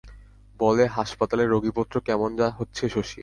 বলে, 0.59 0.83
হাসপাতালে 0.87 1.43
রোগীপত্র 1.45 1.95
কেমন 1.99 2.29
হচ্ছে 2.59 2.83
শশী? 2.89 3.19